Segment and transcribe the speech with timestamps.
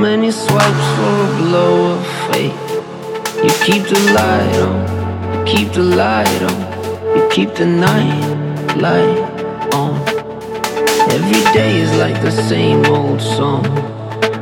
[0.00, 2.54] many swipes for a blow of fate?
[3.44, 4.78] You keep the light on,
[5.32, 9.18] you keep the light on, you keep the night light
[9.74, 10.00] on.
[11.10, 13.66] Every day is like the same old song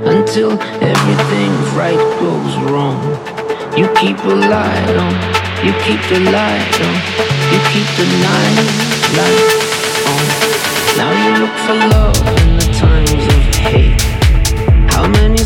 [0.07, 3.03] until everything right goes wrong.
[3.77, 5.15] You keep a light on,
[5.67, 6.97] you keep the light on,
[7.51, 8.59] you keep the night
[9.19, 9.69] light
[10.13, 10.25] on.
[10.99, 14.03] Now you look for love in the times of hate.
[14.93, 15.39] How many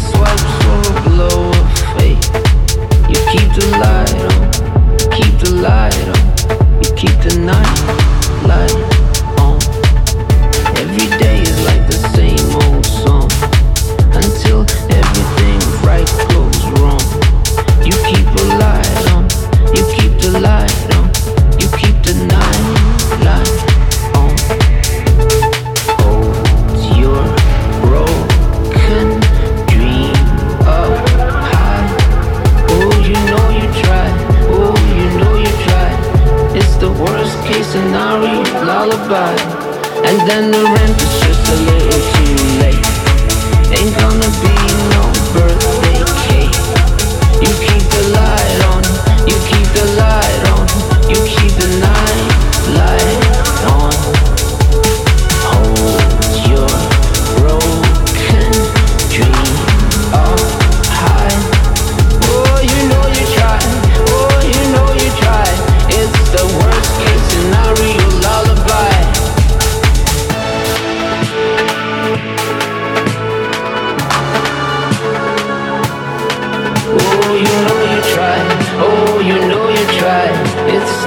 [37.63, 39.37] case scenario lullaby.
[40.05, 42.87] And then the rent is just a little too late.
[43.79, 44.55] Ain't gonna be
[44.95, 45.03] no
[45.33, 46.57] birthday cake.
[47.43, 48.42] You keep the light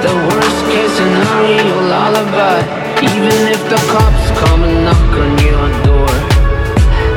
[0.06, 2.62] the worst case scenario lullaby.
[3.02, 6.14] Even if the cops come and knock on your door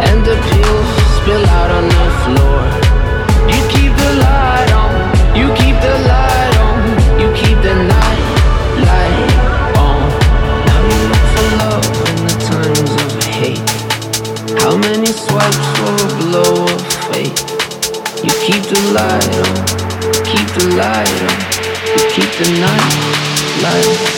[0.08, 2.60] And the pills spill out on the floor.
[3.52, 4.92] You keep the light on,
[5.36, 6.78] you keep the light on
[7.20, 8.24] You keep the night
[8.88, 9.32] light
[9.86, 10.00] on.
[10.68, 13.70] Now you look for love in the times of hate.
[14.62, 17.38] How many swipes for a blow of fate?
[18.24, 19.54] You keep the light on,
[20.30, 21.47] keep the light on
[22.20, 24.17] keep the night light.